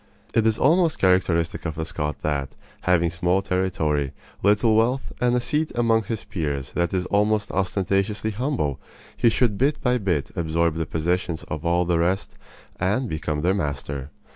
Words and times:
It 0.33 0.47
is 0.47 0.57
almost 0.57 0.97
characteristic 0.97 1.63
of 1.63 1.75
the 1.75 1.85
Scot 1.85 2.23
that, 2.23 2.55
having 2.85 3.11
small 3.11 3.43
territory, 3.43 4.13
little 4.41 4.75
wealth, 4.75 5.13
and 5.21 5.35
a 5.35 5.39
seat 5.39 5.71
among 5.75 6.05
his 6.05 6.23
peers 6.23 6.71
that 6.71 6.91
is 6.91 7.05
almost 7.05 7.51
ostentatiously 7.51 8.31
humble, 8.31 8.79
he 9.15 9.29
should 9.29 9.59
bit 9.59 9.79
by 9.79 9.99
bit 9.99 10.31
absorb 10.35 10.73
the 10.73 10.87
possessions 10.87 11.43
of 11.49 11.63
all 11.67 11.85
the 11.85 11.99
rest 11.99 12.33
and 12.79 13.07
become 13.09 13.41
their 13.41 13.53
master. 13.53 14.09